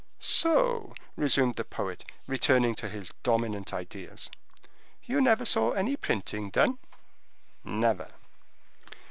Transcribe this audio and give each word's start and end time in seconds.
"So," 0.19 0.95
resumed 1.15 1.57
the 1.57 1.63
poet, 1.63 2.03
returning 2.25 2.73
to 2.73 2.89
his 2.89 3.13
dominant 3.21 3.71
ideas, 3.71 4.31
"you 5.03 5.21
never 5.21 5.45
saw 5.45 5.73
any 5.73 5.95
printing 5.95 6.49
done?" 6.49 6.79
"Never." 7.63 8.07